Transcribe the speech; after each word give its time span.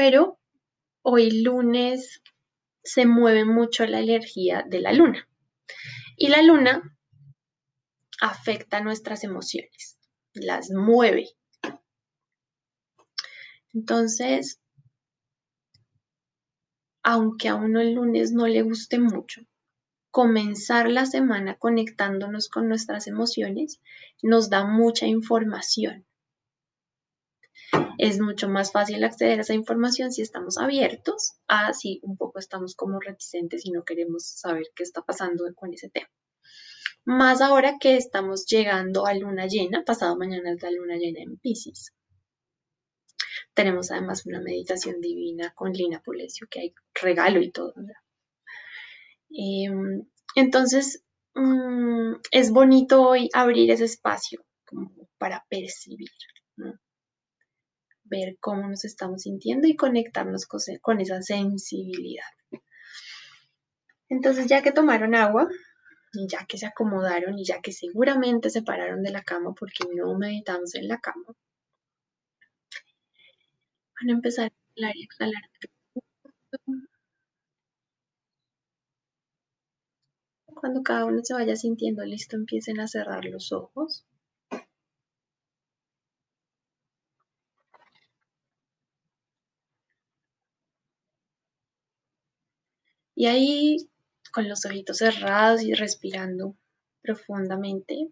pero 0.00 0.40
hoy 1.02 1.42
lunes 1.42 2.22
se 2.82 3.04
mueve 3.04 3.44
mucho 3.44 3.84
la 3.84 4.00
energía 4.00 4.64
de 4.66 4.80
la 4.80 4.94
luna. 4.94 5.28
Y 6.16 6.28
la 6.28 6.40
luna 6.40 6.96
afecta 8.18 8.80
nuestras 8.80 9.24
emociones, 9.24 9.98
las 10.32 10.70
mueve. 10.70 11.28
Entonces, 13.74 14.58
aunque 17.02 17.48
a 17.48 17.56
uno 17.56 17.80
el 17.80 17.92
lunes 17.92 18.32
no 18.32 18.46
le 18.46 18.62
guste 18.62 18.98
mucho, 18.98 19.42
comenzar 20.10 20.88
la 20.88 21.04
semana 21.04 21.58
conectándonos 21.58 22.48
con 22.48 22.68
nuestras 22.68 23.06
emociones 23.06 23.82
nos 24.22 24.48
da 24.48 24.64
mucha 24.64 25.04
información. 25.04 26.06
Es 27.98 28.18
mucho 28.18 28.48
más 28.48 28.72
fácil 28.72 29.04
acceder 29.04 29.38
a 29.38 29.42
esa 29.42 29.54
información 29.54 30.10
si 30.10 30.22
estamos 30.22 30.58
abiertos 30.58 31.32
a 31.48 31.72
si 31.72 32.00
un 32.02 32.16
poco 32.16 32.38
estamos 32.38 32.74
como 32.74 32.98
reticentes 33.00 33.66
y 33.66 33.70
no 33.70 33.84
queremos 33.84 34.24
saber 34.24 34.64
qué 34.74 34.82
está 34.82 35.02
pasando 35.02 35.44
con 35.54 35.72
ese 35.72 35.90
tema. 35.90 36.08
Más 37.04 37.40
ahora 37.40 37.76
que 37.80 37.96
estamos 37.96 38.46
llegando 38.46 39.06
a 39.06 39.14
luna 39.14 39.46
llena, 39.46 39.84
pasado 39.84 40.16
mañana 40.16 40.52
es 40.52 40.62
la 40.62 40.70
luna 40.70 40.96
llena 40.96 41.20
en 41.20 41.38
Pisces. 41.38 41.92
Tenemos 43.54 43.90
además 43.90 44.24
una 44.26 44.40
meditación 44.40 45.00
divina 45.00 45.52
con 45.54 45.72
Lina 45.72 46.00
Pulesio, 46.02 46.46
que 46.50 46.60
hay 46.60 46.74
regalo 46.94 47.40
y 47.40 47.50
todo. 47.50 47.74
Em, 49.30 50.06
entonces, 50.34 51.04
mm, 51.34 52.14
es 52.30 52.50
bonito 52.50 53.02
hoy 53.02 53.28
abrir 53.32 53.70
ese 53.70 53.84
espacio 53.84 54.44
para 55.18 55.44
percibir, 55.48 56.10
ver 58.10 58.36
cómo 58.40 58.68
nos 58.68 58.84
estamos 58.84 59.22
sintiendo 59.22 59.66
y 59.66 59.76
conectarnos 59.76 60.46
con 60.46 61.00
esa 61.00 61.22
sensibilidad. 61.22 62.24
Entonces, 64.10 64.46
ya 64.48 64.62
que 64.62 64.72
tomaron 64.72 65.14
agua, 65.14 65.48
ya 66.28 66.44
que 66.46 66.58
se 66.58 66.66
acomodaron 66.66 67.38
y 67.38 67.44
ya 67.44 67.60
que 67.60 67.72
seguramente 67.72 68.50
se 68.50 68.62
pararon 68.62 69.02
de 69.02 69.12
la 69.12 69.22
cama 69.22 69.54
porque 69.58 69.84
no 69.94 70.18
meditamos 70.18 70.74
en 70.74 70.88
la 70.88 70.98
cama, 70.98 71.24
van 74.00 74.10
a 74.10 74.12
empezar 74.12 74.46
a 74.50 74.54
inhalar 74.74 74.96
y 74.96 75.04
exhalar. 75.04 75.42
Cuando 80.46 80.82
cada 80.82 81.06
uno 81.06 81.20
se 81.22 81.32
vaya 81.34 81.56
sintiendo 81.56 82.04
listo, 82.04 82.36
empiecen 82.36 82.80
a 82.80 82.88
cerrar 82.88 83.24
los 83.24 83.52
ojos. 83.52 84.04
Y 93.20 93.26
ahí, 93.26 93.76
con 94.32 94.48
los 94.48 94.64
ojitos 94.64 94.96
cerrados 94.96 95.60
y 95.62 95.74
respirando 95.74 96.56
profundamente, 97.02 98.08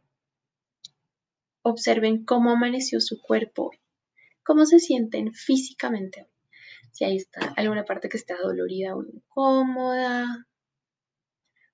observen 1.62 2.26
cómo 2.26 2.50
amaneció 2.50 3.00
su 3.00 3.18
cuerpo 3.18 3.70
hoy, 3.70 3.78
cómo 4.42 4.66
se 4.66 4.80
sienten 4.80 5.32
físicamente 5.32 6.24
hoy. 6.24 6.28
Si 6.92 7.04
ahí 7.06 7.16
está 7.16 7.54
alguna 7.56 7.86
parte 7.86 8.10
que 8.10 8.18
está 8.18 8.36
dolorida 8.36 8.94
o 8.96 9.02
incómoda, 9.02 10.46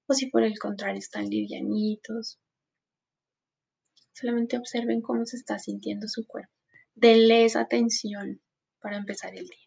o 0.07 0.15
si 0.15 0.27
por 0.27 0.45
el 0.45 0.57
contrario 0.57 1.01
están 1.01 1.29
livianitos. 1.29 2.39
Solamente 4.12 4.59
observen 4.59 5.03
cómo 5.03 5.27
se 5.27 5.39
está 5.39 5.59
sintiendo 5.59 6.07
su 6.07 6.25
cuerpo. 6.25 6.53
Denle 6.95 7.47
esa 7.47 7.62
atención 7.62 8.41
para 8.81 8.97
empezar 8.97 9.35
el 9.35 9.49
día. 9.49 9.64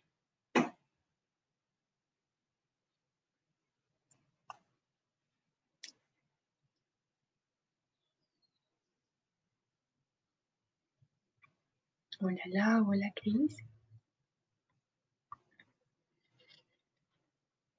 Hola, 12.20 12.84
hola 12.84 13.12
Cris. 13.16 13.58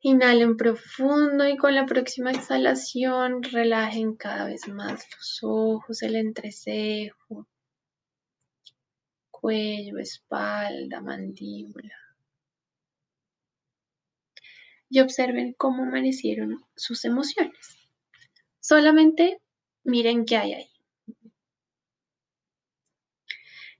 Inhalen 0.00 0.56
profundo 0.56 1.48
y 1.48 1.56
con 1.56 1.74
la 1.74 1.86
próxima 1.86 2.30
exhalación 2.30 3.42
relajen 3.42 4.14
cada 4.14 4.46
vez 4.46 4.68
más 4.68 5.04
los 5.16 5.40
ojos, 5.42 6.02
el 6.02 6.14
entrecejo, 6.14 7.48
cuello, 9.32 9.98
espalda, 9.98 11.00
mandíbula. 11.00 11.96
Y 14.88 15.00
observen 15.00 15.52
cómo 15.54 15.82
amanecieron 15.82 16.64
sus 16.76 17.04
emociones. 17.04 17.76
Solamente 18.60 19.40
miren 19.82 20.24
qué 20.24 20.36
hay 20.36 20.52
ahí. 20.54 20.77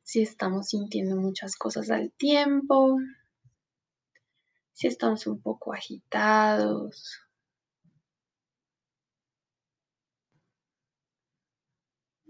Si 0.08 0.22
estamos 0.22 0.68
sintiendo 0.68 1.16
muchas 1.16 1.54
cosas 1.54 1.90
al 1.90 2.10
tiempo, 2.12 2.96
si 4.72 4.86
estamos 4.86 5.26
un 5.26 5.42
poco 5.42 5.74
agitados. 5.74 7.20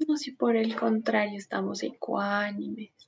O 0.09 0.17
si 0.17 0.33
por 0.33 0.57
el 0.57 0.75
contrario 0.75 1.39
estamos 1.39 1.85
ecuánimes. 1.85 3.08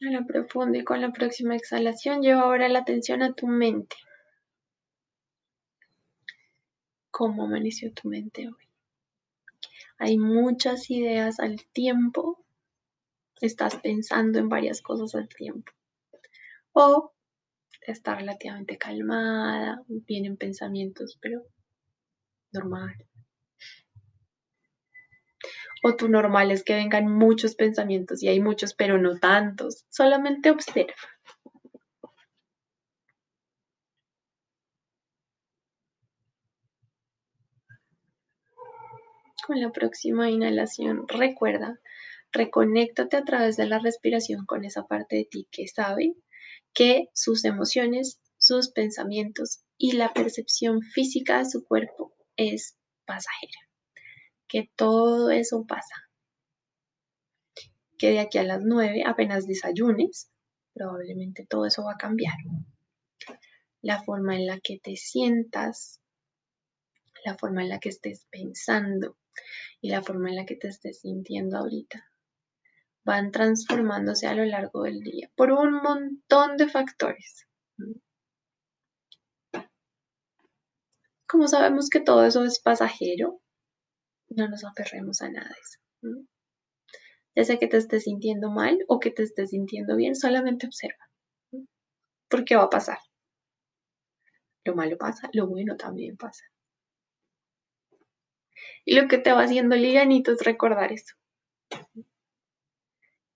La 0.00 0.24
profundo 0.24 0.78
y 0.78 0.84
con 0.84 1.00
la 1.00 1.12
próxima 1.12 1.56
exhalación 1.56 2.22
lleva 2.22 2.42
ahora 2.42 2.68
la 2.68 2.80
atención 2.80 3.22
a 3.22 3.32
tu 3.32 3.46
mente. 3.46 3.96
cómo 7.18 7.46
amaneció 7.46 7.92
tu 7.92 8.08
mente 8.08 8.46
hoy. 8.46 8.68
Hay 9.98 10.18
muchas 10.18 10.88
ideas 10.88 11.40
al 11.40 11.64
tiempo. 11.72 12.44
Estás 13.40 13.74
pensando 13.80 14.38
en 14.38 14.48
varias 14.48 14.80
cosas 14.82 15.16
al 15.16 15.28
tiempo. 15.28 15.72
O 16.70 17.12
está 17.84 18.14
relativamente 18.14 18.78
calmada, 18.78 19.82
vienen 19.88 20.36
pensamientos, 20.36 21.18
pero 21.20 21.42
normal. 22.52 22.94
O 25.82 25.94
tu 25.96 26.08
normal 26.08 26.50
es 26.50 26.64
que 26.64 26.74
vengan 26.74 27.06
muchos 27.06 27.54
pensamientos 27.54 28.22
y 28.22 28.28
hay 28.28 28.40
muchos, 28.40 28.74
pero 28.74 28.98
no 28.98 29.18
tantos. 29.18 29.84
Solamente 29.88 30.50
observa. 30.50 30.94
con 39.48 39.60
la 39.62 39.72
próxima 39.72 40.30
inhalación, 40.30 41.08
recuerda, 41.08 41.80
reconéctate 42.32 43.16
a 43.16 43.24
través 43.24 43.56
de 43.56 43.66
la 43.66 43.78
respiración 43.78 44.44
con 44.44 44.66
esa 44.66 44.86
parte 44.86 45.16
de 45.16 45.24
ti 45.24 45.48
que 45.50 45.66
sabe 45.66 46.14
que 46.74 47.08
sus 47.14 47.46
emociones, 47.46 48.20
sus 48.36 48.70
pensamientos 48.70 49.60
y 49.78 49.92
la 49.92 50.12
percepción 50.12 50.82
física 50.82 51.38
de 51.38 51.46
su 51.46 51.64
cuerpo 51.64 52.14
es 52.36 52.76
pasajera, 53.06 53.67
que 54.48 54.70
todo 54.76 55.30
eso 55.30 55.64
pasa, 55.66 56.10
que 57.98 58.10
de 58.10 58.20
aquí 58.20 58.38
a 58.38 58.44
las 58.44 58.62
9 58.64 59.04
apenas 59.06 59.46
desayunes, 59.46 60.30
probablemente 60.72 61.46
todo 61.46 61.66
eso 61.66 61.84
va 61.84 61.92
a 61.92 61.98
cambiar. 61.98 62.36
La 63.82 64.02
forma 64.02 64.36
en 64.36 64.46
la 64.46 64.58
que 64.60 64.78
te 64.78 64.96
sientas, 64.96 66.00
la 67.24 67.36
forma 67.36 67.62
en 67.62 67.68
la 67.68 67.78
que 67.78 67.90
estés 67.90 68.26
pensando, 68.30 69.16
y 69.80 69.90
la 69.90 70.02
forma 70.02 70.30
en 70.30 70.36
la 70.36 70.46
que 70.46 70.56
te 70.56 70.68
estés 70.68 71.00
sintiendo 71.00 71.58
ahorita 71.58 72.04
van 73.04 73.30
transformándose 73.30 74.26
a 74.26 74.34
lo 74.34 74.44
largo 74.44 74.82
del 74.82 75.00
día 75.00 75.30
por 75.34 75.50
un 75.52 75.74
montón 75.74 76.56
de 76.56 76.68
factores. 76.68 77.46
Como 81.26 81.46
sabemos 81.48 81.88
que 81.88 82.00
todo 82.00 82.24
eso 82.24 82.44
es 82.44 82.60
pasajero, 82.60 83.40
no 84.30 84.48
nos 84.48 84.64
aferremos 84.64 85.22
a 85.22 85.30
nada 85.30 85.48
de 85.48 85.60
eso. 85.60 86.26
Ya 87.34 87.44
sea 87.44 87.58
que 87.58 87.68
te 87.68 87.76
estés 87.76 88.04
sintiendo 88.04 88.50
mal 88.50 88.78
o 88.88 88.98
que 88.98 89.10
te 89.10 89.22
estés 89.22 89.50
sintiendo 89.50 89.96
bien, 89.96 90.14
solamente 90.14 90.66
observa. 90.66 91.08
Porque 92.28 92.56
va 92.56 92.64
a 92.64 92.70
pasar. 92.70 92.98
Lo 94.64 94.74
malo 94.74 94.98
pasa, 94.98 95.30
lo 95.32 95.46
bueno 95.46 95.76
también 95.76 96.16
pasa. 96.16 96.44
Y 98.84 98.94
lo 99.00 99.08
que 99.08 99.18
te 99.18 99.32
va 99.32 99.42
haciendo 99.42 99.76
liganito 99.76 100.32
es 100.32 100.40
recordar 100.44 100.92
eso. 100.92 101.14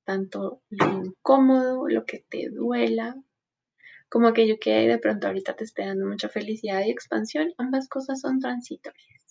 Tanto 0.05 0.63
lo 0.69 1.05
incómodo, 1.05 1.89
lo 1.89 2.05
que 2.05 2.25
te 2.29 2.49
duela, 2.51 3.15
como 4.09 4.29
aquello 4.29 4.57
que 4.61 4.71
de 4.89 4.99
pronto 4.99 5.27
ahorita 5.27 5.55
te 5.55 5.65
esté 5.65 5.87
dando 5.87 6.07
mucha 6.07 6.29
felicidad 6.29 6.83
y 6.85 6.91
expansión, 6.91 7.55
ambas 7.57 7.89
cosas 7.89 8.21
son 8.21 8.41
transitorias. 8.41 9.22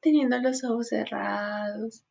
Teniendo 0.00 0.38
los 0.38 0.64
ojos 0.64 0.88
cerrados. 0.88 2.04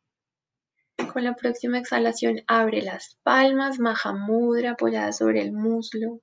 Con 1.12 1.24
la 1.24 1.34
próxima 1.34 1.78
exhalación 1.78 2.42
abre 2.46 2.82
las 2.82 3.16
palmas, 3.22 3.78
Mahamudra 3.78 4.72
apoyada 4.72 5.12
sobre 5.12 5.42
el 5.42 5.52
muslo. 5.52 6.20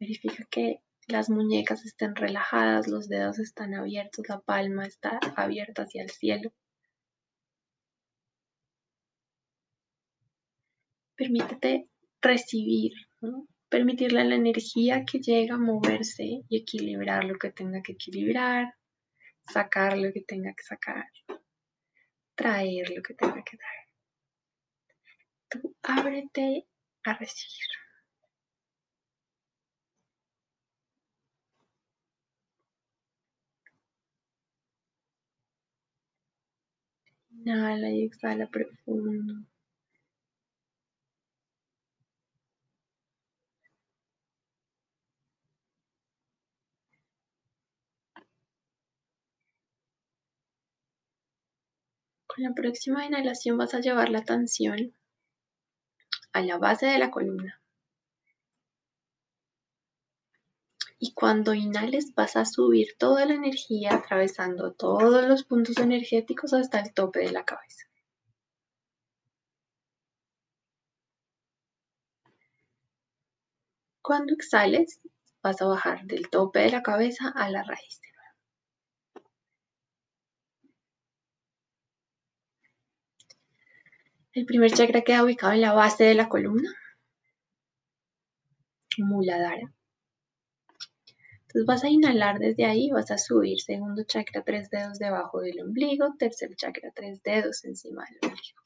Verifica 0.00 0.44
que 0.50 0.82
las 1.08 1.30
muñecas 1.30 1.84
estén 1.84 2.14
relajadas, 2.16 2.88
los 2.88 3.08
dedos 3.08 3.38
están 3.38 3.74
abiertos, 3.74 4.28
la 4.28 4.40
palma 4.40 4.84
está 4.86 5.18
abierta 5.36 5.82
hacia 5.82 6.02
el 6.02 6.10
cielo. 6.10 6.52
Permítete 11.16 11.88
recibir, 12.20 12.92
permitirle 13.76 14.22
a 14.22 14.24
la 14.24 14.36
energía 14.36 15.04
que 15.04 15.18
llega 15.18 15.56
a 15.56 15.58
moverse 15.58 16.24
y 16.48 16.56
equilibrar 16.56 17.24
lo 17.24 17.38
que 17.38 17.50
tenga 17.50 17.82
que 17.82 17.92
equilibrar, 17.92 18.74
sacar 19.52 19.98
lo 19.98 20.10
que 20.14 20.22
tenga 20.22 20.54
que 20.54 20.62
sacar, 20.62 21.04
traer 22.34 22.88
lo 22.96 23.02
que 23.02 23.12
tenga 23.12 23.44
que 23.44 23.58
traer. 23.58 23.86
Tú 25.50 25.76
ábrete 25.82 26.66
a 27.04 27.12
recibir. 27.18 27.68
Inhala 37.30 37.90
y 37.90 38.04
exhala 38.04 38.46
profundo. 38.46 39.34
Con 52.36 52.44
la 52.44 52.52
próxima 52.52 53.06
inhalación 53.06 53.56
vas 53.56 53.72
a 53.72 53.80
llevar 53.80 54.10
la 54.10 54.18
atención 54.18 54.92
a 56.34 56.42
la 56.42 56.58
base 56.58 56.84
de 56.84 56.98
la 56.98 57.10
columna. 57.10 57.62
Y 60.98 61.14
cuando 61.14 61.54
inhales 61.54 62.14
vas 62.14 62.36
a 62.36 62.44
subir 62.44 62.88
toda 62.98 63.24
la 63.24 63.32
energía 63.32 63.94
atravesando 63.94 64.74
todos 64.74 65.26
los 65.26 65.44
puntos 65.44 65.78
energéticos 65.78 66.52
hasta 66.52 66.80
el 66.80 66.92
tope 66.92 67.20
de 67.20 67.32
la 67.32 67.46
cabeza. 67.46 67.86
Cuando 74.02 74.34
exhales 74.34 75.00
vas 75.42 75.62
a 75.62 75.66
bajar 75.68 76.04
del 76.04 76.28
tope 76.28 76.58
de 76.58 76.70
la 76.70 76.82
cabeza 76.82 77.30
a 77.30 77.48
la 77.48 77.62
raíz. 77.62 78.02
El 84.36 84.44
primer 84.44 84.70
chakra 84.70 85.00
queda 85.00 85.24
ubicado 85.24 85.54
en 85.54 85.62
la 85.62 85.72
base 85.72 86.04
de 86.04 86.14
la 86.14 86.28
columna, 86.28 86.70
Muladhara. 88.98 89.72
Entonces 91.40 91.64
vas 91.66 91.84
a 91.84 91.88
inhalar 91.88 92.38
desde 92.38 92.66
ahí, 92.66 92.90
vas 92.90 93.10
a 93.10 93.16
subir 93.16 93.58
segundo 93.62 94.04
chakra 94.04 94.44
tres 94.44 94.68
dedos 94.68 94.98
debajo 94.98 95.40
del 95.40 95.62
ombligo, 95.62 96.16
tercer 96.18 96.54
chakra 96.54 96.92
tres 96.94 97.22
dedos 97.22 97.64
encima 97.64 98.04
del 98.04 98.30
ombligo. 98.30 98.60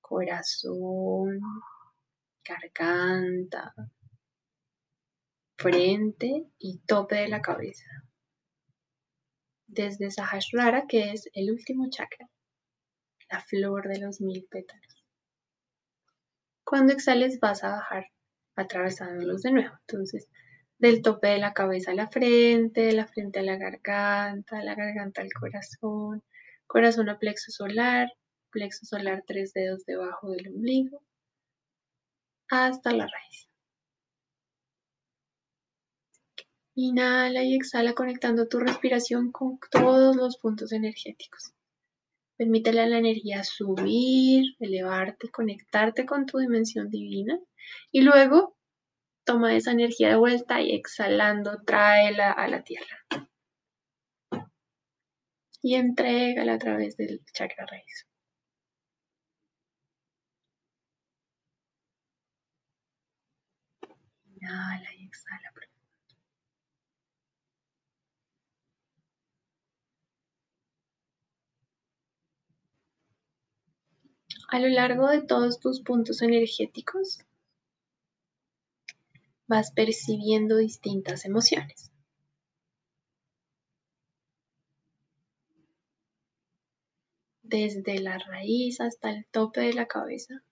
Corazón, 0.00 1.38
garganta, 2.44 3.72
frente 5.58 6.48
y 6.58 6.78
tope 6.78 7.14
de 7.14 7.28
la 7.28 7.40
cabeza. 7.40 7.84
Desde 9.68 10.10
Sahasrara, 10.10 10.88
que 10.88 11.12
es 11.12 11.30
el 11.34 11.52
último 11.52 11.88
chakra, 11.88 12.28
la 13.32 13.40
flor 13.40 13.88
de 13.88 13.98
los 13.98 14.20
mil 14.20 14.46
pétalos. 14.50 15.04
Cuando 16.64 16.92
exhales 16.92 17.40
vas 17.40 17.64
a 17.64 17.70
bajar 17.70 18.06
atravesándolos 18.56 19.42
de 19.42 19.52
nuevo. 19.52 19.74
Entonces, 19.88 20.28
del 20.78 21.02
tope 21.02 21.28
de 21.28 21.38
la 21.38 21.54
cabeza 21.54 21.92
a 21.92 21.94
la 21.94 22.08
frente, 22.08 22.82
de 22.82 22.92
la 22.92 23.06
frente 23.06 23.38
a 23.38 23.42
la 23.42 23.56
garganta, 23.56 24.62
la 24.62 24.74
garganta 24.74 25.22
al 25.22 25.32
corazón, 25.32 26.22
corazón 26.66 27.08
a 27.08 27.18
plexo 27.18 27.50
solar, 27.52 28.08
plexo 28.50 28.84
solar 28.84 29.24
tres 29.26 29.52
dedos 29.54 29.84
debajo 29.86 30.30
del 30.30 30.48
ombligo, 30.48 31.02
hasta 32.50 32.92
la 32.92 33.06
raíz. 33.06 33.48
Inhala 36.74 37.44
y 37.44 37.54
exhala 37.54 37.94
conectando 37.94 38.48
tu 38.48 38.58
respiración 38.58 39.30
con 39.30 39.58
todos 39.70 40.16
los 40.16 40.38
puntos 40.38 40.72
energéticos. 40.72 41.52
Permítele 42.36 42.80
a 42.80 42.86
la 42.86 42.98
energía 42.98 43.44
subir, 43.44 44.44
elevarte, 44.58 45.30
conectarte 45.30 46.06
con 46.06 46.26
tu 46.26 46.38
dimensión 46.38 46.90
divina 46.90 47.38
y 47.90 48.02
luego 48.02 48.56
toma 49.24 49.54
esa 49.54 49.72
energía 49.72 50.08
de 50.10 50.16
vuelta 50.16 50.60
y 50.60 50.74
exhalando, 50.74 51.62
tráela 51.64 52.32
a 52.32 52.48
la 52.48 52.62
tierra. 52.64 52.98
Y 55.62 55.76
entrégala 55.76 56.54
a 56.54 56.58
través 56.58 56.96
del 56.96 57.20
chakra 57.32 57.66
raíz. 57.66 58.06
Inhala 64.34 64.94
y 64.98 65.06
exhala. 65.06 65.52
A 74.52 74.58
lo 74.58 74.68
largo 74.68 75.08
de 75.08 75.22
todos 75.22 75.60
tus 75.60 75.80
puntos 75.80 76.20
energéticos, 76.20 77.20
vas 79.46 79.72
percibiendo 79.72 80.58
distintas 80.58 81.24
emociones. 81.24 81.90
Desde 87.42 87.98
la 87.98 88.18
raíz 88.18 88.82
hasta 88.82 89.08
el 89.08 89.24
tope 89.30 89.62
de 89.62 89.72
la 89.72 89.86
cabeza. 89.86 90.42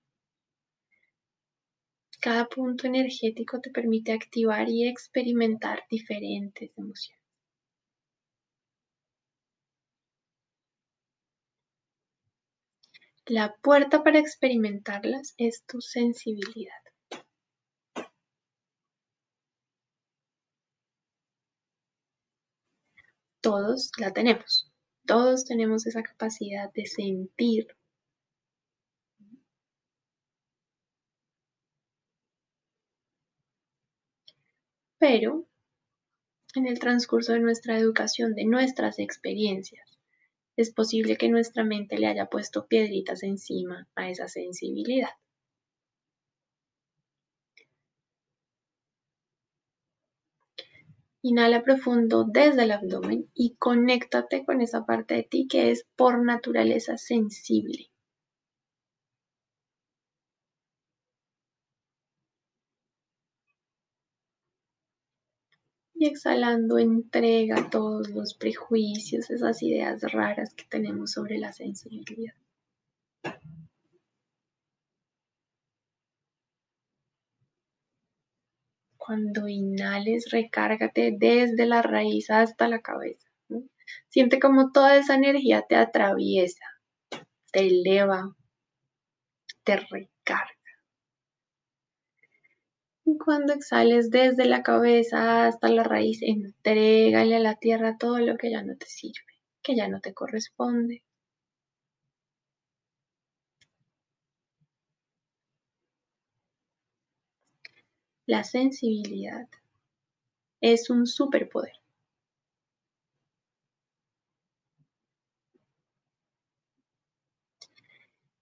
Cada 2.23 2.47
punto 2.49 2.87
energético 2.87 3.61
te 3.61 3.69
permite 3.69 4.13
activar 4.13 4.71
y 4.71 4.89
experimentar 4.89 5.83
diferentes 5.91 6.71
emociones. 6.79 7.20
La 13.31 13.55
puerta 13.63 14.03
para 14.03 14.19
experimentarlas 14.19 15.35
es 15.39 15.63
tu 15.65 15.81
sensibilidad. 15.81 16.75
todos 23.41 23.91
la 23.99 24.13
tenemos. 24.13 24.71
Todos 25.07 25.45
tenemos 25.45 25.87
esa 25.87 26.03
capacidad 26.03 26.73
de 26.73 26.87
sentir. 26.87 27.69
Pero 34.99 35.47
en 36.55 36.67
el 36.67 36.79
transcurso 36.79 37.33
de 37.33 37.41
nuestra 37.41 37.79
educación, 37.79 38.35
de 38.35 38.45
nuestras 38.45 38.99
experiencias, 38.99 40.00
es 40.63 40.73
posible 40.73 41.17
que 41.17 41.29
nuestra 41.29 41.65
mente 41.65 41.99
le 41.99 42.07
haya 42.07 42.27
puesto 42.27 42.67
piedritas 42.67 43.23
encima 43.23 43.89
a 43.95 44.11
esa 44.11 44.29
sensibilidad. 44.29 45.11
Inhala 51.23 51.63
profundo 51.63 52.25
desde 52.25 52.63
el 52.63 52.73
abdomen 52.73 53.29
y 53.35 53.57
conéctate 53.57 54.47
con 54.47 54.63
esa 54.63 54.87
parte 54.87 55.15
de 55.15 55.23
ti 55.23 55.47
que 55.47 55.71
es 55.71 55.87
por 55.95 56.25
naturaleza 56.25 56.97
sensible. 56.97 57.90
Y 66.01 66.07
exhalando, 66.07 66.79
entrega 66.79 67.69
todos 67.69 68.09
los 68.09 68.33
prejuicios, 68.33 69.29
esas 69.29 69.63
ideas 69.63 70.01
raras 70.13 70.55
que 70.55 70.65
tenemos 70.65 71.13
sobre 71.13 71.37
la 71.37 71.53
sensibilidad. 71.53 72.33
Cuando 78.97 79.47
inhales, 79.47 80.31
recárgate 80.31 81.15
desde 81.19 81.67
la 81.67 81.83
raíz 81.83 82.31
hasta 82.31 82.67
la 82.67 82.81
cabeza. 82.81 83.29
Siente 84.09 84.41
como 84.41 84.73
toda 84.73 84.97
esa 84.97 85.17
energía 85.17 85.67
te 85.69 85.77
atraviesa 85.77 86.65
te 87.53 87.67
eleva, 87.67 88.35
te 89.65 89.77
recarga. 89.77 90.60
Cuando 93.19 93.53
exhales 93.53 94.11
desde 94.11 94.47
la 94.47 94.63
cabeza 94.63 95.47
hasta 95.47 95.69
la 95.69 95.83
raíz, 95.83 96.23
entrégale 96.23 97.37
a 97.37 97.41
la 97.41 97.57
tierra 97.57 97.99
todo 97.99 98.19
lo 98.19 98.37
que 98.39 98.51
ya 98.51 98.63
no 98.63 98.75
te 98.77 98.87
sirve, 98.87 99.35
que 99.63 99.77
ya 99.77 99.87
no 99.89 100.01
te 100.01 100.15
corresponde. 100.15 101.03
La 108.25 108.45
sensibilidad 108.45 109.47
es 110.63 110.89
un 110.89 111.07
superpoder. 111.07 111.75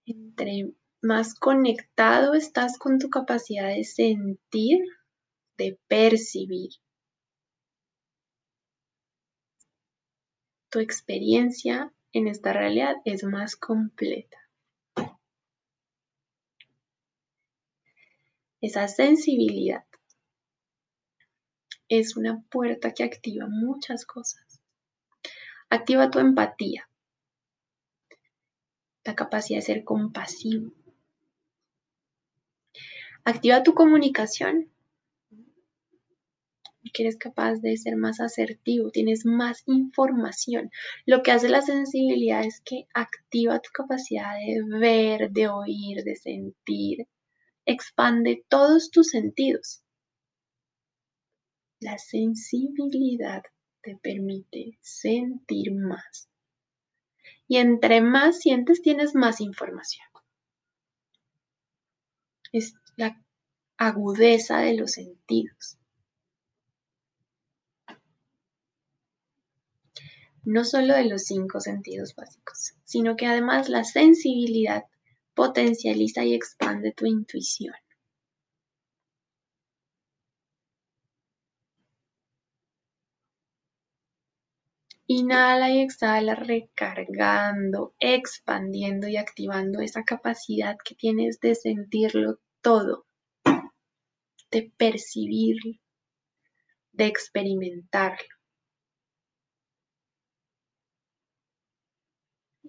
Entre 0.05 0.73
más 1.01 1.33
conectado 1.35 2.33
estás 2.33 2.77
con 2.77 2.99
tu 2.99 3.09
capacidad 3.09 3.69
de 3.69 3.83
sentir, 3.83 4.79
de 5.57 5.79
percibir, 5.87 6.71
tu 10.69 10.79
experiencia 10.79 11.91
en 12.13 12.27
esta 12.27 12.53
realidad 12.53 12.95
es 13.05 13.23
más 13.23 13.55
completa. 13.55 14.37
Esa 18.61 18.87
sensibilidad 18.87 19.85
es 21.87 22.17
una 22.17 22.43
puerta 22.49 22.93
que 22.93 23.03
activa 23.03 23.47
muchas 23.49 24.05
cosas. 24.05 24.61
Activa 25.69 26.11
tu 26.11 26.19
empatía, 26.19 26.89
la 29.03 29.15
capacidad 29.15 29.59
de 29.59 29.65
ser 29.65 29.83
compasivo. 29.83 30.71
Activa 33.31 33.61
tu 33.61 33.75
comunicación, 33.75 34.71
porque 36.81 37.03
eres 37.03 37.15
capaz 37.15 37.57
de 37.57 37.77
ser 37.77 37.95
más 37.95 38.19
asertivo, 38.21 38.89
tienes 38.89 39.23
más 39.23 39.61
información. 39.67 40.71
Lo 41.05 41.21
que 41.21 41.29
hace 41.29 41.47
la 41.47 41.61
sensibilidad 41.61 42.43
es 42.43 42.59
que 42.65 42.87
activa 42.91 43.59
tu 43.59 43.69
capacidad 43.71 44.33
de 44.33 44.63
ver, 44.79 45.29
de 45.29 45.47
oír, 45.47 46.03
de 46.03 46.15
sentir, 46.15 47.07
expande 47.67 48.43
todos 48.49 48.89
tus 48.89 49.09
sentidos. 49.09 49.83
La 51.79 51.99
sensibilidad 51.99 53.43
te 53.83 53.95
permite 53.95 54.79
sentir 54.81 55.75
más. 55.75 56.27
Y 57.47 57.57
entre 57.57 58.01
más 58.01 58.39
sientes, 58.39 58.81
tienes 58.81 59.13
más 59.13 59.39
información. 59.39 60.07
La 62.99 63.17
agudeza 63.77 64.59
de 64.59 64.75
los 64.75 64.91
sentidos. 64.91 65.77
No 70.43 70.65
solo 70.65 70.95
de 70.95 71.05
los 71.05 71.23
cinco 71.23 71.61
sentidos 71.61 72.13
básicos, 72.13 72.73
sino 72.83 73.15
que 73.15 73.25
además 73.25 73.69
la 73.69 73.85
sensibilidad 73.85 74.83
potencializa 75.33 76.25
y 76.25 76.33
expande 76.33 76.91
tu 76.91 77.05
intuición. 77.05 77.73
Inhala 85.07 85.71
y 85.71 85.79
exhala 85.79 86.35
recargando, 86.35 87.95
expandiendo 87.99 89.07
y 89.07 89.15
activando 89.15 89.79
esa 89.79 90.03
capacidad 90.03 90.75
que 90.83 90.95
tienes 90.95 91.39
de 91.39 91.55
sentirlo 91.55 92.39
todo, 92.61 93.05
de 94.51 94.71
percibirlo, 94.77 95.73
de 96.91 97.05
experimentarlo. 97.05 98.27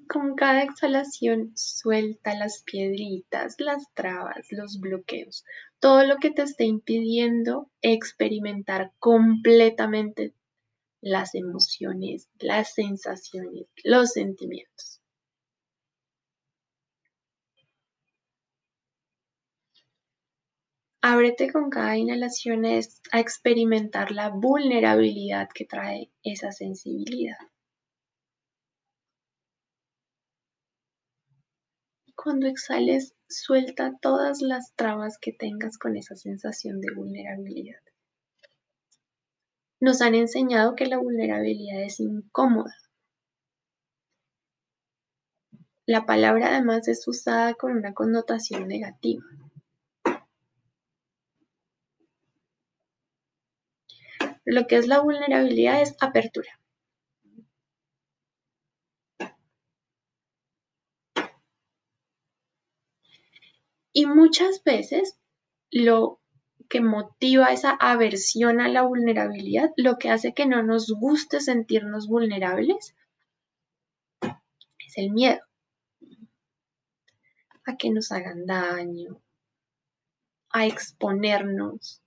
Con 0.08 0.34
cada 0.34 0.62
exhalación 0.62 1.52
suelta 1.54 2.34
las 2.34 2.62
piedritas, 2.64 3.56
las 3.58 3.84
trabas, 3.94 4.46
los 4.50 4.80
bloqueos, 4.80 5.44
todo 5.78 6.04
lo 6.04 6.16
que 6.16 6.32
te 6.32 6.42
esté 6.42 6.64
impidiendo 6.64 7.70
experimentar 7.80 8.92
completamente 8.98 10.34
las 11.00 11.34
emociones, 11.34 12.28
las 12.40 12.74
sensaciones, 12.74 13.66
los 13.84 14.10
sentimientos. 14.12 14.99
Ábrete 21.02 21.50
con 21.50 21.70
cada 21.70 21.96
inhalación 21.96 22.66
a 22.66 23.20
experimentar 23.20 24.10
la 24.12 24.28
vulnerabilidad 24.28 25.48
que 25.48 25.64
trae 25.64 26.10
esa 26.22 26.52
sensibilidad. 26.52 27.38
Cuando 32.14 32.48
exhales, 32.48 33.14
suelta 33.30 33.96
todas 34.02 34.42
las 34.42 34.74
trabas 34.74 35.16
que 35.16 35.32
tengas 35.32 35.78
con 35.78 35.96
esa 35.96 36.16
sensación 36.16 36.82
de 36.82 36.92
vulnerabilidad. 36.94 37.80
Nos 39.80 40.02
han 40.02 40.14
enseñado 40.14 40.74
que 40.76 40.84
la 40.84 40.98
vulnerabilidad 40.98 41.82
es 41.82 41.98
incómoda. 41.98 42.76
La 45.86 46.04
palabra 46.04 46.48
además 46.48 46.88
es 46.88 47.08
usada 47.08 47.54
con 47.54 47.72
una 47.72 47.94
connotación 47.94 48.68
negativa. 48.68 49.24
Lo 54.50 54.66
que 54.66 54.76
es 54.78 54.88
la 54.88 54.98
vulnerabilidad 55.00 55.80
es 55.80 55.96
apertura. 56.00 56.58
Y 63.92 64.06
muchas 64.06 64.64
veces 64.64 65.20
lo 65.70 66.20
que 66.68 66.80
motiva 66.80 67.52
esa 67.52 67.70
aversión 67.78 68.60
a 68.60 68.68
la 68.68 68.82
vulnerabilidad, 68.82 69.70
lo 69.76 69.98
que 69.98 70.10
hace 70.10 70.34
que 70.34 70.46
no 70.46 70.64
nos 70.64 70.90
guste 70.90 71.38
sentirnos 71.38 72.08
vulnerables, 72.08 72.96
es 74.20 74.96
el 74.96 75.10
miedo 75.10 75.42
a 77.66 77.76
que 77.76 77.90
nos 77.90 78.10
hagan 78.10 78.46
daño, 78.46 79.22
a 80.50 80.66
exponernos. 80.66 82.02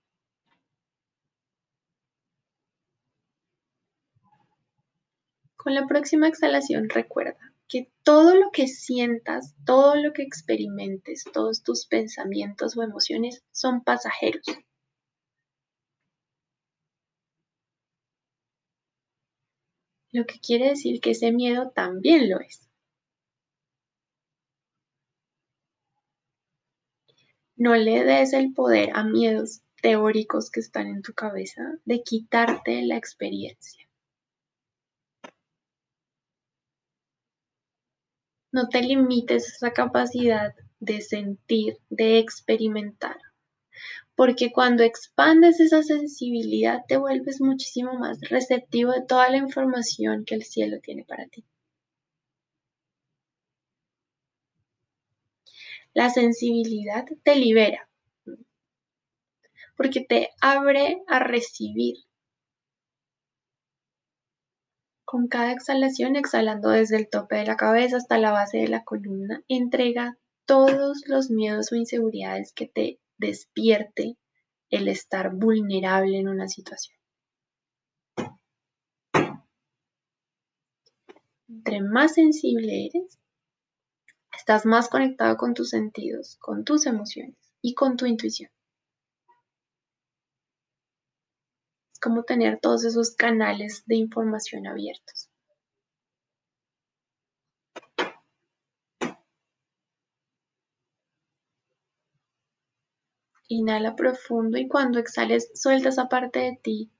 Con 5.64 5.74
la 5.74 5.86
próxima 5.86 6.28
exhalación 6.28 6.90
recuerda, 6.90 7.38
que 7.68 7.90
todo 8.02 8.34
lo 8.34 8.50
que 8.50 8.68
sientas, 8.68 9.54
todo 9.64 9.96
lo 9.96 10.12
que 10.12 10.20
experimentes, 10.20 11.24
todos 11.32 11.62
tus 11.62 11.86
pensamientos 11.86 12.76
o 12.76 12.82
emociones 12.82 13.42
son 13.50 13.82
pasajeros. 13.82 14.44
Lo 20.12 20.26
que 20.26 20.38
quiere 20.38 20.68
decir 20.68 21.00
que 21.00 21.12
ese 21.12 21.32
miedo 21.32 21.70
también 21.70 22.28
lo 22.28 22.40
es. 22.40 22.68
No 27.56 27.74
le 27.74 28.04
des 28.04 28.34
el 28.34 28.52
poder 28.52 28.90
a 28.92 29.02
miedos 29.02 29.62
teóricos 29.80 30.50
que 30.50 30.60
están 30.60 30.88
en 30.88 31.00
tu 31.00 31.14
cabeza 31.14 31.78
de 31.86 32.02
quitarte 32.02 32.82
la 32.82 32.98
experiencia. 32.98 33.88
No 38.54 38.68
te 38.68 38.80
limites 38.82 39.46
a 39.46 39.56
esa 39.56 39.72
capacidad 39.72 40.54
de 40.78 41.00
sentir, 41.00 41.78
de 41.90 42.20
experimentar. 42.20 43.16
Porque 44.14 44.52
cuando 44.52 44.84
expandes 44.84 45.58
esa 45.58 45.82
sensibilidad 45.82 46.84
te 46.86 46.96
vuelves 46.96 47.40
muchísimo 47.40 47.94
más 47.94 48.20
receptivo 48.20 48.92
de 48.92 49.02
toda 49.02 49.28
la 49.28 49.38
información 49.38 50.24
que 50.24 50.36
el 50.36 50.44
cielo 50.44 50.78
tiene 50.80 51.02
para 51.02 51.26
ti. 51.26 51.44
La 55.92 56.10
sensibilidad 56.10 57.06
te 57.24 57.34
libera 57.34 57.88
porque 59.76 60.00
te 60.00 60.30
abre 60.40 61.02
a 61.08 61.18
recibir 61.18 61.96
con 65.14 65.28
cada 65.28 65.52
exhalación, 65.52 66.16
exhalando 66.16 66.70
desde 66.70 66.96
el 66.96 67.08
tope 67.08 67.36
de 67.36 67.46
la 67.46 67.56
cabeza 67.56 67.98
hasta 67.98 68.18
la 68.18 68.32
base 68.32 68.58
de 68.58 68.66
la 68.66 68.82
columna, 68.82 69.44
entrega 69.46 70.18
todos 70.44 71.04
los 71.06 71.30
miedos 71.30 71.70
o 71.70 71.76
inseguridades 71.76 72.52
que 72.52 72.66
te 72.66 72.98
despierte 73.16 74.16
el 74.70 74.88
estar 74.88 75.32
vulnerable 75.32 76.18
en 76.18 76.26
una 76.26 76.48
situación. 76.48 76.98
Entre 81.48 81.80
más 81.80 82.14
sensible 82.14 82.86
eres, 82.86 83.20
Estás 84.36 84.66
más 84.66 84.88
conectado 84.88 85.36
con 85.36 85.54
tus 85.54 85.70
sentidos, 85.70 86.38
con 86.40 86.64
tus 86.64 86.86
emociones 86.86 87.36
y 87.62 87.74
con 87.74 87.96
tu 87.96 88.06
intuición. 88.06 88.50
Es 92.04 92.06
como 92.06 92.24
tener 92.24 92.60
todos 92.60 92.84
esos 92.84 93.12
canales 93.12 93.82
de 93.86 93.96
información 93.96 94.66
abiertos. 94.66 95.30
Inhala 103.48 103.96
profundo 103.96 104.58
y 104.58 104.68
cuando 104.68 104.98
exhales, 104.98 105.50
suelta 105.54 105.88
esa 105.88 106.10
parte 106.10 106.40
de 106.40 106.58
ti 106.62 106.90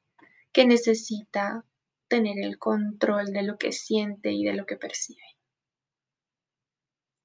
que 0.52 0.64
necesita 0.64 1.66
tener 2.08 2.38
el 2.38 2.58
control 2.58 3.26
de 3.26 3.42
lo 3.42 3.58
que 3.58 3.72
siente 3.72 4.32
y 4.32 4.42
de 4.42 4.54
lo 4.54 4.64
que 4.64 4.78
percibe. 4.78 5.20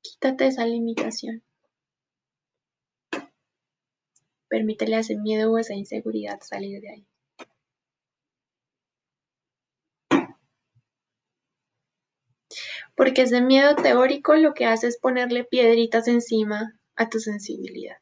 Quítate 0.01 0.47
esa 0.47 0.65
limitación. 0.65 1.43
Permítele 4.49 4.97
a 4.97 4.99
ese 4.99 5.15
miedo 5.15 5.53
o 5.53 5.57
esa 5.57 5.75
inseguridad 5.75 6.41
salir 6.41 6.81
de 6.81 6.89
ahí. 6.89 7.08
Porque 12.99 13.21
ese 13.21 13.39
miedo 13.39 13.77
teórico 13.77 14.35
lo 14.35 14.53
que 14.53 14.65
hace 14.65 14.87
es 14.87 14.99
ponerle 14.99 15.45
piedritas 15.45 16.09
encima 16.09 16.77
a 16.97 17.07
tu 17.07 17.21
sensibilidad. 17.21 17.95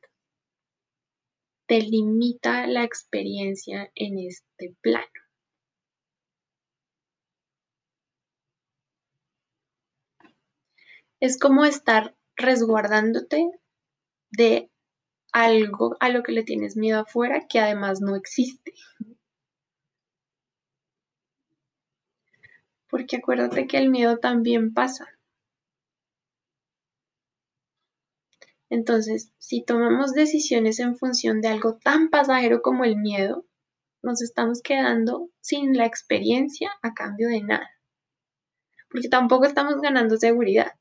Te 1.67 1.81
limita 1.81 2.65
la 2.65 2.83
experiencia 2.83 3.91
en 3.93 4.17
este 4.17 4.75
plano. 4.81 5.05
Es 11.19 11.37
como 11.37 11.63
estar 11.63 12.15
resguardándote 12.35 13.51
de 14.31 14.71
algo 15.31 15.95
a 15.99 16.09
lo 16.09 16.23
que 16.23 16.31
le 16.31 16.41
tienes 16.41 16.75
miedo 16.75 17.01
afuera 17.01 17.45
que 17.47 17.59
además 17.59 18.01
no 18.01 18.15
existe. 18.15 18.73
Porque 22.89 23.17
acuérdate 23.17 23.67
que 23.67 23.77
el 23.77 23.89
miedo 23.89 24.17
también 24.17 24.73
pasa. 24.73 25.07
Entonces, 28.69 29.31
si 29.37 29.63
tomamos 29.63 30.13
decisiones 30.13 30.79
en 30.79 30.97
función 30.97 31.41
de 31.41 31.47
algo 31.47 31.77
tan 31.77 32.09
pasajero 32.09 32.61
como 32.61 32.83
el 32.83 32.97
miedo, 32.97 33.45
nos 34.03 34.21
estamos 34.21 34.61
quedando 34.61 35.29
sin 35.41 35.77
la 35.77 35.85
experiencia 35.85 36.71
a 36.81 36.93
cambio 36.93 37.29
de 37.29 37.41
nada. 37.43 37.69
Porque 38.89 39.09
tampoco 39.09 39.45
estamos 39.45 39.81
ganando 39.81 40.17
seguridad 40.17 40.73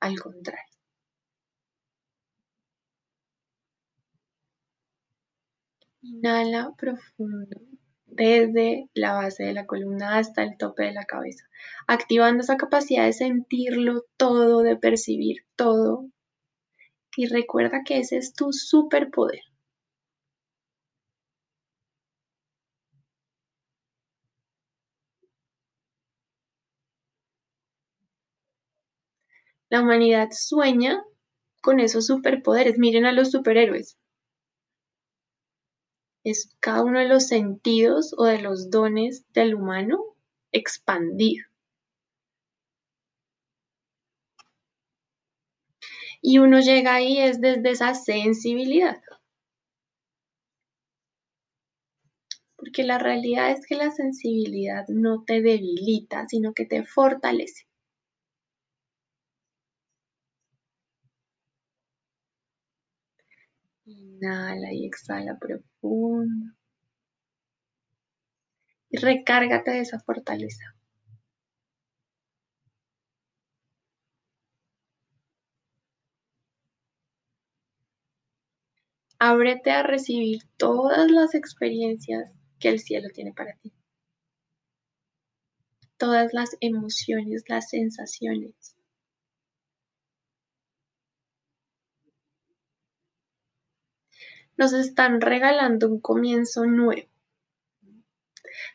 al 0.00 0.20
contrario. 0.20 0.62
Inhala 6.02 6.72
profundo 6.76 7.56
desde 8.14 8.88
la 8.94 9.14
base 9.14 9.44
de 9.44 9.52
la 9.54 9.66
columna 9.66 10.18
hasta 10.18 10.42
el 10.42 10.56
tope 10.58 10.84
de 10.84 10.92
la 10.92 11.04
cabeza, 11.04 11.44
activando 11.86 12.42
esa 12.42 12.56
capacidad 12.56 13.04
de 13.04 13.12
sentirlo 13.12 14.04
todo, 14.16 14.62
de 14.62 14.76
percibir 14.76 15.38
todo. 15.56 16.06
Y 17.16 17.26
recuerda 17.26 17.82
que 17.82 17.98
ese 17.98 18.18
es 18.18 18.34
tu 18.34 18.52
superpoder. 18.52 19.40
La 29.68 29.82
humanidad 29.82 30.28
sueña 30.32 31.04
con 31.60 31.78
esos 31.80 32.06
superpoderes. 32.06 32.78
Miren 32.78 33.04
a 33.04 33.12
los 33.12 33.30
superhéroes. 33.30 33.98
Es 36.24 36.56
cada 36.58 36.82
uno 36.82 36.98
de 36.98 37.06
los 37.06 37.28
sentidos 37.28 38.14
o 38.18 38.24
de 38.24 38.40
los 38.40 38.70
dones 38.70 39.24
del 39.32 39.54
humano 39.54 40.02
expandido. 40.50 41.46
Y 46.22 46.38
uno 46.38 46.60
llega 46.60 46.94
ahí 46.94 47.18
es 47.18 47.40
desde 47.40 47.70
esa 47.70 47.94
sensibilidad. 47.94 49.00
Porque 52.56 52.82
la 52.82 52.98
realidad 52.98 53.50
es 53.52 53.66
que 53.66 53.74
la 53.76 53.90
sensibilidad 53.90 54.86
no 54.88 55.22
te 55.24 55.42
debilita, 55.42 56.26
sino 56.26 56.52
que 56.54 56.64
te 56.64 56.84
fortalece. 56.84 57.66
Inhala 63.86 64.72
y 64.72 64.86
exhala 64.86 65.38
profundo. 65.38 66.54
Y 68.90 68.96
recárgate 68.98 69.72
de 69.72 69.80
esa 69.80 70.00
fortaleza. 70.00 70.74
Ábrete 79.18 79.70
a 79.70 79.82
recibir 79.82 80.42
todas 80.56 81.10
las 81.10 81.34
experiencias 81.34 82.30
que 82.58 82.68
el 82.68 82.78
cielo 82.78 83.08
tiene 83.12 83.32
para 83.32 83.54
ti. 83.56 83.72
Todas 85.96 86.32
las 86.32 86.56
emociones, 86.60 87.44
las 87.48 87.70
sensaciones. 87.70 88.76
Nos 94.56 94.72
están 94.72 95.20
regalando 95.20 95.88
un 95.88 96.00
comienzo 96.00 96.64
nuevo. 96.66 97.08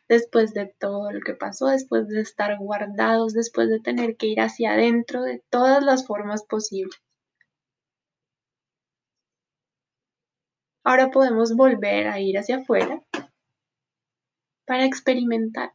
Después 0.08 0.54
de 0.54 0.68
todo 0.80 1.12
lo 1.12 1.22
que 1.22 1.34
pasó, 1.34 1.68
después 1.68 2.08
de 2.08 2.22
estar 2.22 2.58
guardados, 2.58 3.34
después 3.34 3.70
de 3.70 3.80
tener 3.80 4.18
que 4.18 4.28
ir 4.28 4.42
hacia 4.42 4.74
adentro 4.74 5.22
de 5.22 5.44
todas 5.50 5.84
las 5.84 6.06
formas 6.06 6.44
posibles. 6.44 7.00
Ahora 10.84 11.12
podemos 11.12 11.56
volver 11.56 12.08
a 12.08 12.20
ir 12.20 12.38
hacia 12.38 12.58
afuera 12.58 13.04
para 14.65 14.86
experimentar. 14.86 15.72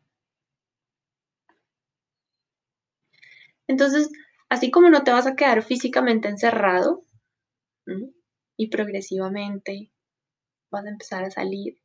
Entonces, 3.66 4.10
así 4.48 4.70
como 4.70 4.90
no 4.90 5.04
te 5.04 5.12
vas 5.12 5.26
a 5.26 5.36
quedar 5.36 5.62
físicamente 5.62 6.28
encerrado 6.28 7.04
y 8.56 8.68
progresivamente 8.68 9.90
vas 10.74 10.84
a 10.84 10.90
empezar 10.90 11.24
a 11.24 11.30
salir. 11.30 11.78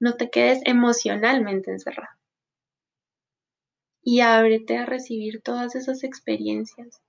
No 0.00 0.16
te 0.16 0.30
quedes 0.30 0.60
emocionalmente 0.64 1.70
encerrado. 1.70 2.16
Y 4.02 4.20
ábrete 4.20 4.76
a 4.76 4.86
recibir 4.86 5.42
todas 5.42 5.74
esas 5.74 6.04
experiencias, 6.04 7.00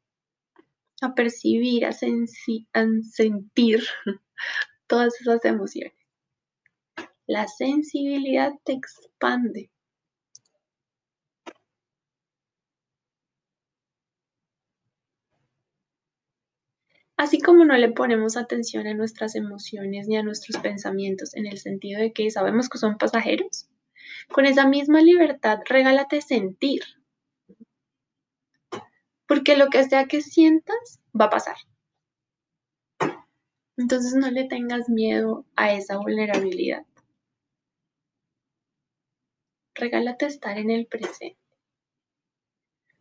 a 1.01 1.13
percibir, 1.13 1.85
a, 1.85 1.91
sentir 1.91 3.83
todas 4.87 5.19
esas 5.19 5.43
emociones. 5.45 5.93
La 7.27 7.47
sensibilidad 7.47 8.53
te 8.63 8.73
expande. 8.73 9.71
Así 17.17 17.39
como 17.39 17.63
no 17.63 17.77
le 17.77 17.91
ponemos 17.91 18.35
atención 18.35 18.87
a 18.87 18.93
nuestras 18.93 19.35
emociones 19.35 20.07
ni 20.07 20.17
a 20.17 20.23
nuestros 20.23 20.61
pensamientos 20.61 21.33
en 21.35 21.47
el 21.47 21.59
sentido 21.59 22.01
de 22.01 22.11
que 22.11 22.29
sabemos 22.29 22.67
que 22.67 22.77
son 22.77 22.97
pasajeros, 22.97 23.69
con 24.31 24.45
esa 24.45 24.67
misma 24.67 25.01
libertad 25.01 25.59
regálate 25.65 26.21
sentir. 26.21 26.81
Porque 29.27 29.55
lo 29.55 29.69
que 29.69 29.83
sea 29.85 30.05
que 30.05 30.21
sientas 30.21 30.99
va 31.19 31.25
a 31.25 31.29
pasar. 31.29 31.55
Entonces 33.77 34.13
no 34.13 34.29
le 34.29 34.45
tengas 34.45 34.89
miedo 34.89 35.45
a 35.55 35.73
esa 35.73 35.97
vulnerabilidad. 35.97 36.85
Regálate 39.73 40.25
estar 40.25 40.57
en 40.57 40.71
el 40.71 40.85
presente. 40.85 41.37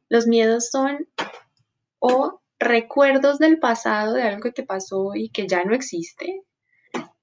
Los 0.08 0.26
miedos 0.26 0.70
son 0.70 1.08
o 2.00 2.40
recuerdos 2.64 3.38
del 3.38 3.58
pasado 3.58 4.14
de 4.14 4.22
algo 4.22 4.42
que 4.42 4.52
te 4.52 4.64
pasó 4.64 5.14
y 5.14 5.30
que 5.30 5.46
ya 5.46 5.64
no 5.64 5.74
existe, 5.74 6.42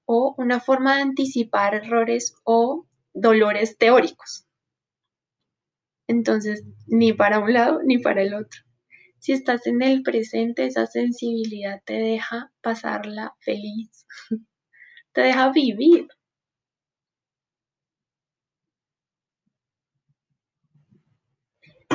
o 0.04 0.34
una 0.38 0.60
forma 0.60 0.96
de 0.96 1.02
anticipar 1.02 1.74
errores 1.74 2.34
o 2.44 2.86
dolores 3.12 3.76
teóricos. 3.78 4.46
Entonces, 6.06 6.64
ni 6.86 7.12
para 7.12 7.38
un 7.38 7.52
lado 7.52 7.80
ni 7.84 7.98
para 7.98 8.22
el 8.22 8.34
otro. 8.34 8.60
Si 9.18 9.32
estás 9.32 9.66
en 9.66 9.82
el 9.82 10.02
presente, 10.02 10.66
esa 10.66 10.86
sensibilidad 10.86 11.80
te 11.84 11.94
deja 11.94 12.52
pasarla 12.60 13.34
feliz, 13.40 14.06
te 15.12 15.20
deja 15.20 15.52
vivir. 15.52 16.08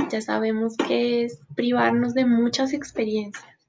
Ya 0.10 0.22
sabemos 0.22 0.78
que 0.78 1.26
es 1.26 1.42
privarnos 1.54 2.14
de 2.14 2.26
muchas 2.26 2.72
experiencias. 2.72 3.68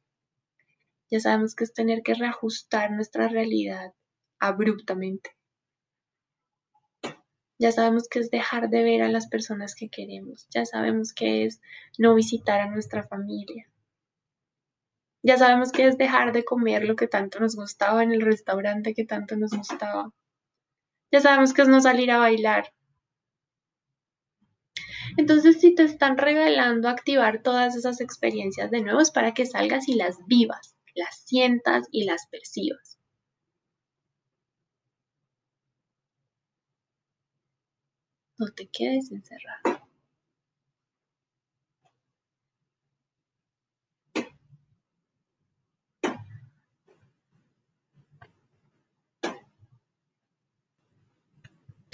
Ya 1.11 1.18
sabemos 1.18 1.57
que 1.57 1.64
es 1.64 1.72
tener 1.72 2.03
que 2.03 2.14
reajustar 2.14 2.92
nuestra 2.92 3.27
realidad 3.27 3.92
abruptamente. 4.38 5.31
Ya 7.59 7.72
sabemos 7.72 8.09
que 8.09 8.20
es 8.20 8.31
dejar 8.31 8.70
de 8.70 8.85
ver 8.85 9.03
a 9.03 9.09
las 9.09 9.27
personas 9.27 9.74
que 9.74 9.88
queremos. 9.88 10.46
Ya 10.51 10.64
sabemos 10.64 11.12
que 11.12 11.44
es 11.44 11.61
no 11.98 12.14
visitar 12.14 12.61
a 12.61 12.70
nuestra 12.70 13.03
familia. 13.03 13.68
Ya 15.24 15.38
sabemos 15.38 15.72
que 15.72 15.88
es 15.88 15.98
dejar 15.98 16.33
de 16.33 16.44
comer 16.44 16.85
lo 16.85 16.94
que 16.94 17.09
tanto 17.09 17.40
nos 17.40 17.57
gustaba 17.57 18.05
en 18.05 18.12
el 18.12 18.20
restaurante 18.20 18.94
que 18.94 19.05
tanto 19.05 19.35
nos 19.35 19.51
gustaba. 19.51 20.12
Ya 21.11 21.20
sabemos 21.20 21.53
que 21.53 21.62
es 21.62 21.68
no 21.68 21.81
salir 21.81 22.12
a 22.12 22.18
bailar. 22.18 22.72
Entonces, 25.16 25.61
si 25.61 25.75
te 25.75 25.85
están 25.85 26.18
regalando 26.18 26.88
activar 26.88 27.42
todas 27.42 27.77
esas 27.77 28.01
experiencias 28.01 28.71
de 28.71 28.81
nuevo, 28.83 29.01
es 29.01 29.11
para 29.11 29.33
que 29.35 29.47
salgas 29.47 29.88
y 29.88 29.94
las 29.94 30.18
vivas, 30.27 30.77
las 30.94 31.25
sientas 31.25 31.87
y 31.90 32.05
las 32.05 32.27
percibas. 32.27 32.99
No 38.38 38.47
te 38.53 38.66
quedes 38.66 39.12
encerrado. 39.12 39.81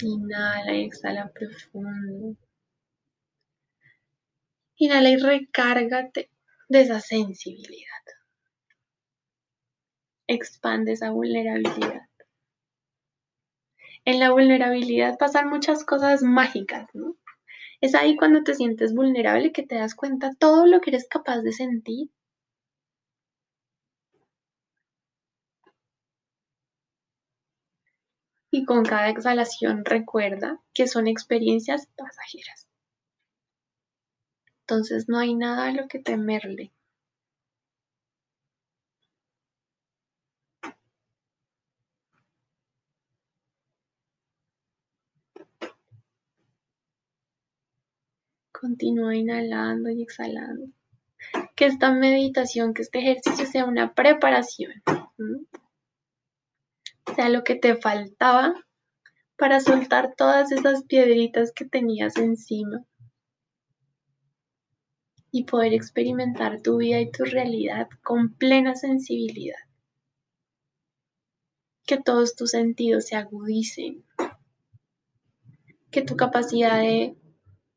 Inhala 0.09 0.73
y 0.73 0.85
exhala 0.85 1.29
profundo. 1.33 2.37
Inhala 4.77 5.09
y 5.09 5.17
recárgate 5.17 6.29
de 6.69 6.81
esa 6.81 7.01
sensibilidad. 7.01 8.03
Expande 10.27 10.91
esa 10.91 11.09
vulnerabilidad. 11.09 12.03
En 14.05 14.21
la 14.21 14.31
vulnerabilidad 14.31 15.17
pasan 15.17 15.49
muchas 15.49 15.83
cosas 15.83 16.21
mágicas, 16.23 16.87
¿no? 16.93 17.17
Es 17.81 17.95
ahí 17.95 18.15
cuando 18.15 18.43
te 18.43 18.55
sientes 18.55 18.95
vulnerable 18.95 19.51
que 19.51 19.63
te 19.63 19.75
das 19.75 19.95
cuenta 19.95 20.33
todo 20.39 20.67
lo 20.67 20.81
que 20.81 20.91
eres 20.91 21.07
capaz 21.09 21.41
de 21.41 21.53
sentir 21.53 22.09
y 28.49 28.65
con 28.65 28.83
cada 28.83 29.09
exhalación 29.09 29.85
recuerda 29.85 30.59
que 30.73 30.87
son 30.87 31.05
experiencias 31.05 31.89
pasajeras. 31.95 32.64
Entonces 34.67 35.07
no 35.07 35.19
hay 35.19 35.35
nada 35.35 35.67
a 35.67 35.71
lo 35.71 35.87
que 35.87 35.99
temerle. 35.99 36.71
Continúa 48.51 49.15
inhalando 49.15 49.89
y 49.89 50.01
exhalando. 50.01 50.67
Que 51.55 51.65
esta 51.67 51.91
meditación, 51.91 52.73
que 52.73 52.81
este 52.81 52.99
ejercicio 52.99 53.45
sea 53.45 53.65
una 53.65 53.93
preparación 53.93 54.71
sea 57.15 57.29
lo 57.29 57.43
que 57.43 57.55
te 57.55 57.75
faltaba 57.75 58.53
para 59.37 59.59
soltar 59.59 60.15
todas 60.15 60.51
esas 60.51 60.83
piedritas 60.83 61.51
que 61.53 61.65
tenías 61.65 62.17
encima 62.17 62.85
y 65.31 65.43
poder 65.43 65.73
experimentar 65.73 66.61
tu 66.61 66.77
vida 66.77 66.99
y 66.99 67.11
tu 67.11 67.23
realidad 67.23 67.87
con 68.03 68.33
plena 68.33 68.75
sensibilidad. 68.75 69.59
Que 71.85 72.01
todos 72.01 72.35
tus 72.35 72.51
sentidos 72.51 73.07
se 73.07 73.15
agudicen. 73.15 74.03
Que 75.91 76.01
tu 76.01 76.15
capacidad 76.15 76.79
de 76.79 77.15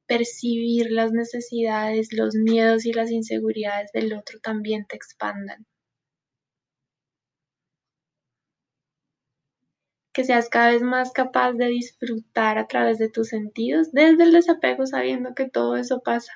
percibir 0.06 0.90
las 0.90 1.12
necesidades, 1.12 2.12
los 2.12 2.34
miedos 2.34 2.86
y 2.86 2.92
las 2.92 3.10
inseguridades 3.10 3.90
del 3.92 4.12
otro 4.14 4.38
también 4.40 4.86
te 4.86 4.96
expandan. 4.96 5.66
que 10.18 10.24
seas 10.24 10.48
cada 10.48 10.72
vez 10.72 10.82
más 10.82 11.12
capaz 11.12 11.52
de 11.52 11.66
disfrutar 11.66 12.58
a 12.58 12.66
través 12.66 12.98
de 12.98 13.08
tus 13.08 13.28
sentidos 13.28 13.92
desde 13.92 14.24
el 14.24 14.32
desapego 14.32 14.84
sabiendo 14.84 15.32
que 15.32 15.48
todo 15.48 15.76
eso 15.76 16.00
pasa. 16.00 16.32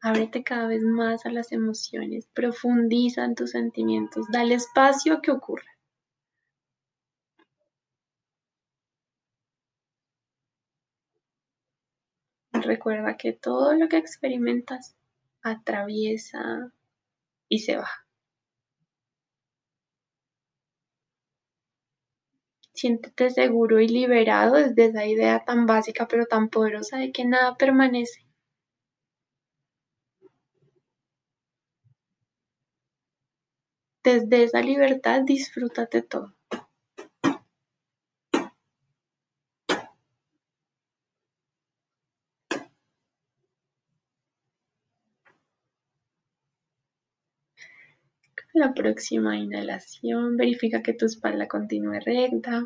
Ábrete 0.00 0.44
cada 0.44 0.68
vez 0.68 0.82
más 0.82 1.26
a 1.26 1.30
las 1.30 1.50
emociones, 1.50 2.28
profundiza 2.32 3.24
en 3.24 3.34
tus 3.34 3.50
sentimientos, 3.50 4.26
dale 4.30 4.54
espacio 4.54 5.14
a 5.14 5.20
que 5.22 5.32
ocurra. 5.32 5.66
Recuerda 12.52 13.16
que 13.16 13.32
todo 13.32 13.72
lo 13.74 13.88
que 13.88 13.96
experimentas 13.96 14.94
atraviesa 15.42 16.70
y 17.48 17.60
se 17.60 17.76
va. 17.78 17.88
Siéntete 22.72 23.30
seguro 23.30 23.80
y 23.80 23.88
liberado 23.88 24.54
desde 24.54 24.84
esa 24.86 25.04
idea 25.04 25.44
tan 25.44 25.66
básica 25.66 26.06
pero 26.06 26.26
tan 26.26 26.48
poderosa 26.48 26.98
de 26.98 27.10
que 27.10 27.24
nada 27.24 27.56
permanece. 27.56 28.27
Desde 34.04 34.44
esa 34.44 34.60
libertad 34.60 35.22
disfrútate 35.24 36.02
todo. 36.02 36.34
La 48.54 48.74
próxima 48.74 49.36
inhalación, 49.36 50.36
verifica 50.36 50.82
que 50.82 50.92
tu 50.94 51.06
espalda 51.06 51.46
continúe 51.46 52.00
recta. 52.00 52.64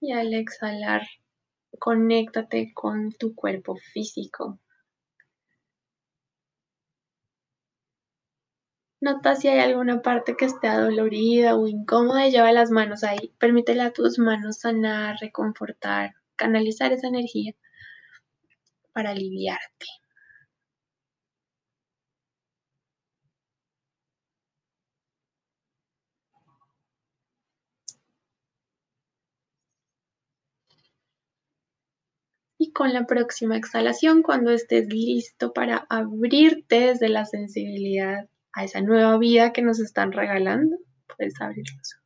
Y 0.00 0.12
al 0.12 0.34
exhalar, 0.34 1.02
conéctate 1.78 2.72
con 2.74 3.12
tu 3.12 3.34
cuerpo 3.34 3.76
físico. 3.76 4.58
Nota 9.02 9.34
si 9.34 9.48
hay 9.48 9.60
alguna 9.60 10.00
parte 10.02 10.36
que 10.36 10.46
esté 10.46 10.68
adolorida 10.68 11.56
o 11.56 11.66
incómoda 11.66 12.26
y 12.26 12.30
lleva 12.30 12.52
las 12.52 12.70
manos 12.70 13.04
ahí. 13.04 13.32
Permítele 13.38 13.82
a 13.82 13.92
tus 13.92 14.18
manos 14.18 14.58
sanar, 14.60 15.16
reconfortar, 15.20 16.14
canalizar 16.36 16.92
esa 16.92 17.08
energía 17.08 17.54
para 18.92 19.10
aliviarte. 19.10 19.86
Con 32.74 32.92
la 32.92 33.06
próxima 33.06 33.56
exhalación, 33.56 34.22
cuando 34.22 34.50
estés 34.50 34.86
listo 34.88 35.52
para 35.52 35.86
abrirte 35.88 36.80
desde 36.80 37.08
la 37.08 37.24
sensibilidad 37.26 38.28
a 38.52 38.64
esa 38.64 38.80
nueva 38.80 39.18
vida 39.18 39.52
que 39.52 39.62
nos 39.62 39.80
están 39.80 40.12
regalando, 40.12 40.76
puedes 41.16 41.40
abrir 41.40 41.64
los 41.76 41.99